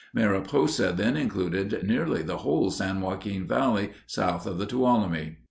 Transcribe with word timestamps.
Mariposa 0.15 0.91
then 0.97 1.15
included 1.15 1.83
nearly 1.85 2.23
the 2.23 2.37
whole 2.37 2.71
San 2.71 3.01
Joaquin 3.01 3.45
Valley 3.47 3.91
south 4.07 4.47
of 4.47 4.57
the 4.57 4.65
Tuolumne. 4.65 5.37